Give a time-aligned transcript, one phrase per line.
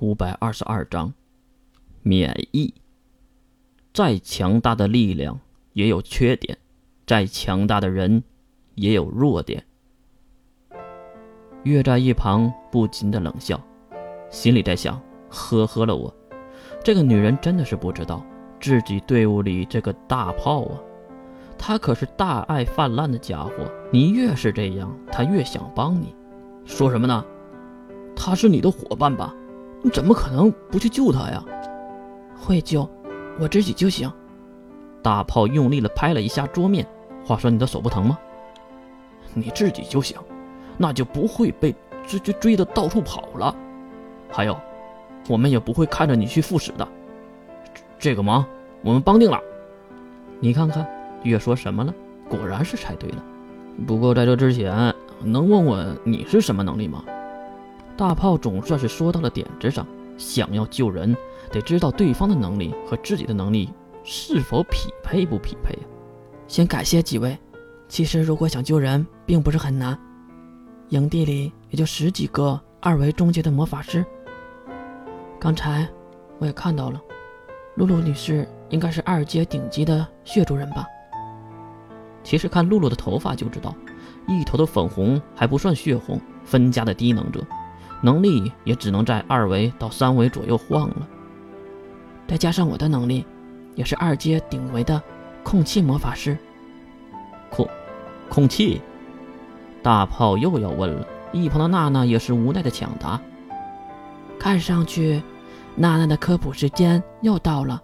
[0.00, 1.12] 五百二十二章，
[2.02, 2.72] 免疫。
[3.92, 5.40] 再强大的力量
[5.72, 6.56] 也有缺点，
[7.04, 8.22] 再强大的人
[8.76, 9.64] 也有弱点。
[11.64, 13.60] 月在一旁不禁的冷笑，
[14.30, 16.14] 心里在想：呵呵了我，
[16.84, 18.24] 这个女人真的是不知道
[18.60, 20.78] 自己队伍里这个大炮啊，
[21.58, 23.50] 他可是大爱泛滥的家伙。
[23.92, 26.14] 你越是这样，他越想帮你。
[26.64, 27.24] 说什么呢？
[28.14, 29.34] 他是你的伙伴吧？
[29.82, 31.44] 你怎么可能不去救他呀？
[32.36, 32.88] 会救，
[33.38, 34.10] 我自己就行。
[35.02, 36.86] 大炮用力的拍了一下桌面。
[37.24, 38.18] 话说你的手不疼吗？
[39.34, 40.16] 你自己就行，
[40.76, 41.74] 那就不会被
[42.06, 43.54] 追追追的到处跑了。
[44.30, 44.58] 还有，
[45.28, 46.86] 我们也不会看着你去赴死的。
[47.98, 48.44] 这个忙
[48.82, 49.40] 我们帮定了。
[50.40, 50.86] 你看看，
[51.22, 51.94] 月说什么了？
[52.28, 53.22] 果然是猜对了。
[53.86, 57.04] 不过在这之前，能问问你是什么能力吗？
[57.98, 59.84] 大炮总算是说到了点子上，
[60.16, 61.16] 想要救人，
[61.50, 63.68] 得知道对方的能力和自己的能力
[64.04, 65.80] 是否匹配不匹配呀。
[66.46, 67.36] 先感谢几位，
[67.88, 69.98] 其实如果想救人，并不是很难。
[70.90, 74.06] 营地里也就十几个二维终结的魔法师。
[75.40, 75.84] 刚才
[76.38, 77.02] 我也看到了，
[77.74, 80.86] 露露女士应该是二阶顶级的血族人吧？
[82.22, 83.74] 其实看露露的头发就知道，
[84.28, 87.44] 一头的粉红还不算血红，分家的低能者。
[88.00, 91.08] 能力也只能在二维到三维左右晃了，
[92.26, 93.26] 再加上我的能力，
[93.74, 95.02] 也是二阶顶维的
[95.42, 96.38] 空气魔法师。
[97.50, 97.68] 空，
[98.28, 98.80] 空气？
[99.82, 101.06] 大炮又要问了。
[101.32, 103.20] 一旁的娜娜也是无奈的抢答。
[104.38, 105.22] 看上去，
[105.74, 107.82] 娜娜的科普时间又到了。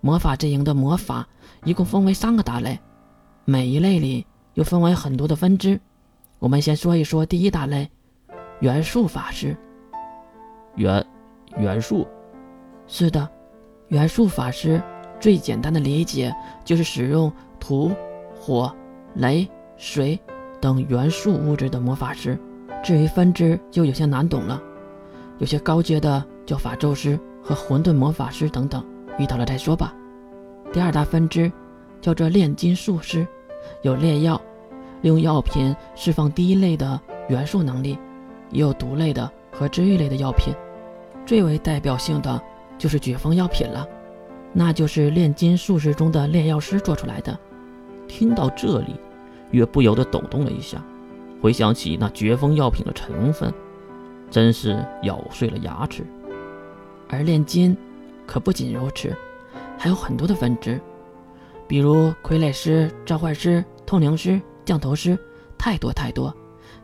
[0.00, 1.26] 魔法阵营的魔法
[1.64, 2.78] 一共分为三个大类，
[3.44, 5.80] 每一类里又分为很多的分支。
[6.38, 7.90] 我们先说一说第一大类。
[8.60, 9.54] 元素法师，
[10.76, 11.04] 元
[11.58, 12.06] 元素，
[12.86, 13.28] 是的，
[13.88, 14.80] 元素法师
[15.20, 17.90] 最简单的理解就是使用土、
[18.34, 18.74] 火、
[19.14, 20.18] 雷、水
[20.58, 22.38] 等元素物质的魔法师。
[22.82, 24.62] 至于分支就有些难懂了，
[25.38, 28.82] 有些高阶的叫法咒师和混沌魔法师等等，
[29.18, 29.92] 遇到了再说吧。
[30.72, 31.52] 第二大分支
[32.00, 33.26] 叫做炼金术师，
[33.82, 34.40] 有炼药，
[35.02, 36.98] 利用药品释放第一类的
[37.28, 37.98] 元素能力。
[38.50, 40.54] 也有毒类的和治愈类的药品，
[41.24, 42.40] 最为代表性的
[42.78, 43.86] 就是绝风药品了，
[44.52, 47.38] 那就是炼金术士中的炼药师做出来的。
[48.08, 48.94] 听到这里，
[49.50, 50.82] 月不由得抖动了一下，
[51.42, 53.52] 回想起那绝风药品的成分，
[54.30, 56.04] 真是咬碎了牙齿。
[57.08, 57.76] 而炼金
[58.26, 59.14] 可不仅如此，
[59.76, 60.80] 还有很多的分支，
[61.66, 65.18] 比如傀儡师、召唤师、通灵师、降头师，
[65.58, 66.32] 太多太多。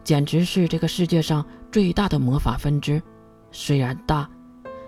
[0.05, 3.01] 简直是这个世界上最大的魔法分支，
[3.51, 4.29] 虽然大，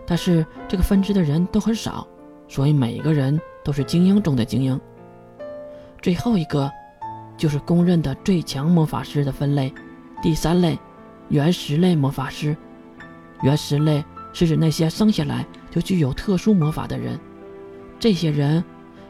[0.06, 2.06] 但是这个分支的人都很少，
[2.48, 4.78] 所以每个人都是精英中的精英。
[6.02, 6.70] 最后一个，
[7.36, 9.72] 就是公认的最强魔法师的分类，
[10.22, 10.78] 第三类，
[11.28, 12.56] 原石类魔法师。
[13.42, 17.18] 原石类是指那些生下来就具有特殊魔法的人，
[17.98, 18.62] 这些人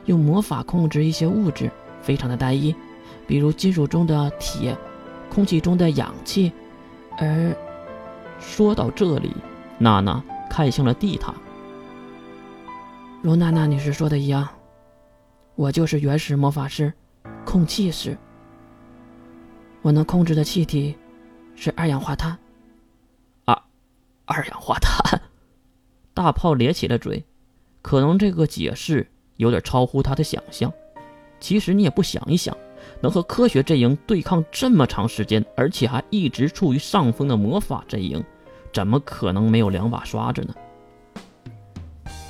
[0.04, 1.70] 用魔法控制一些物质，
[2.02, 2.74] 非常的单一，
[3.26, 4.76] 比如金属中的铁。
[5.30, 6.52] 空气中的氧气，
[7.18, 7.56] 而
[8.38, 9.32] 说到这里，
[9.78, 11.34] 娜娜看向了地毯。
[13.22, 14.48] 如娜娜女士说的一样，
[15.54, 16.92] 我就是原始魔法师，
[17.44, 18.16] 空气师。
[19.82, 20.96] 我能控制的气体
[21.56, 22.38] 是二氧化碳。
[23.44, 23.62] 二，
[24.24, 25.20] 二氧化碳。
[26.14, 27.24] 大炮咧起了嘴，
[27.82, 30.72] 可能这个解释有点超乎他的想象。
[31.40, 32.56] 其实你也不想一想。
[33.00, 38.22] 能和科学阵营对抗这么长时间，而且还一直处于上风的魔法阵营，
[38.72, 40.54] 怎么可能没有两把刷子呢？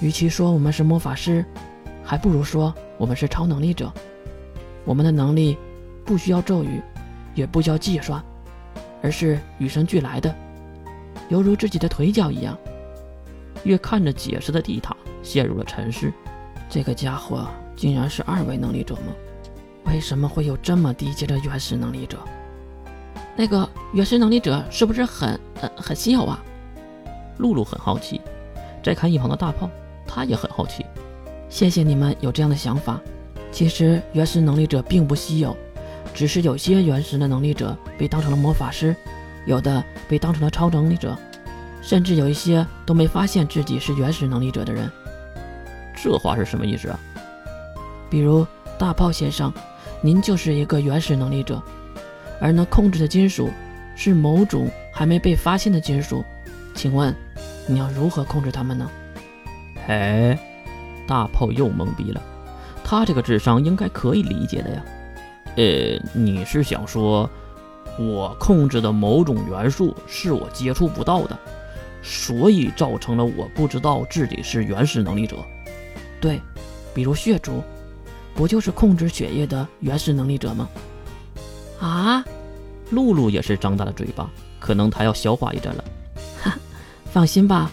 [0.01, 1.45] 与其说我们是魔法师，
[2.03, 3.93] 还不如说我们是超能力者。
[4.85, 5.57] 我们的能力
[6.05, 6.83] 不需要咒语，
[7.35, 8.23] 也不需要计算，
[9.03, 10.35] 而是与生俱来的，
[11.31, 12.59] 犹如自己的腿脚一样。
[13.63, 16.13] 越看着解释的地塔，陷入了沉思。
[16.69, 19.15] 这个家伙竟然是二维能力者吗？
[19.85, 22.19] 为什么会有这么低阶的原始能力者？
[23.37, 26.43] 那个原始能力者是不是很呃很稀有啊？
[27.39, 28.21] 露露很好奇。
[28.83, 29.69] 再看一旁的大炮，
[30.07, 30.85] 他也很好奇。
[31.49, 33.01] 谢谢你们有这样的想法。
[33.51, 35.57] 其实原始能力者并不稀有，
[36.13, 38.95] 只是有些原始的能力者被当成了魔法师，
[39.47, 41.17] 有的被当成了超能力者，
[41.81, 44.91] 甚至有一些都没发现自己是原始能力者的人。
[45.95, 46.99] 这话是什么意思啊？
[48.11, 48.47] 比如
[48.79, 49.53] 大炮先生。
[50.05, 51.63] 您就是一个原始能力者，
[52.39, 53.49] 而能控制的金属
[53.97, 56.23] 是某种还没被发现的金属，
[56.75, 57.17] 请问
[57.67, 58.87] 你要如何控制他们呢？
[59.89, 60.39] 哎，
[61.09, 62.23] 大炮又懵逼了。
[62.85, 64.85] 他这个智商应该可以理解的呀。
[65.57, 67.31] 呃，你是想说，
[67.99, 71.39] 我控制的某种元素是我接触不到的，
[72.03, 75.39] 所以造成了我不知道自己是原始能力者？
[76.21, 76.43] 对，
[76.93, 77.63] 比如血族，
[78.35, 80.69] 不就是控制血液的原始能力者吗？
[81.81, 82.25] 啊！
[82.91, 85.85] 露露也是张大了嘴巴，可能她要消化一阵了。
[86.43, 86.57] 哈，
[87.11, 87.71] 放心吧，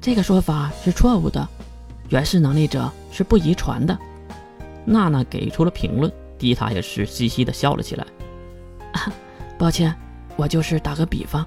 [0.00, 1.46] 这个说法是错误的，
[2.08, 3.98] 原始能力者是不遗传的。
[4.84, 8.06] 娜娜给出了评论，迪塔也是嘻嘻的笑了起来。
[8.92, 9.12] 啊，
[9.58, 9.94] 抱歉，
[10.36, 11.44] 我就是打个比方。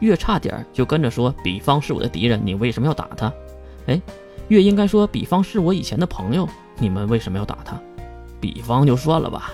[0.00, 3.32] 越差点就跟着说：“比方是我的敌人，你为什么要打他？”
[3.86, 4.00] 哎，
[4.48, 6.48] 越应该说：“比方是我以前的朋友，
[6.78, 7.80] 你们为什么要打他？”
[8.40, 9.50] 比方就算了吧，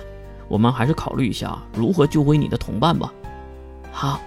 [0.49, 3.13] 我们还是考虑一下如何救回你的同伴吧。
[3.91, 4.21] 好，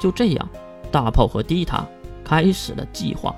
[0.00, 0.48] 就这样，
[0.90, 1.86] 大炮和迪塔
[2.24, 3.34] 开始了计划。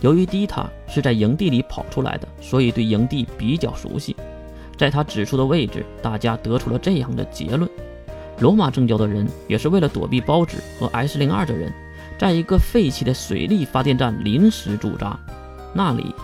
[0.00, 4.16] 由于迪塔是在营地里跑出来的，所以对营地比较熟悉。
[4.76, 7.70] 在他指出的位置，大家得出了这样的结论：
[8.40, 11.72] 罗马正教的人也是为了躲避包子和 S 零二的人，
[12.18, 15.18] 在一个废弃的水力发电站临时驻扎，
[15.76, 16.14] 那里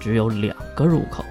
[0.00, 1.24] 只有两个入口。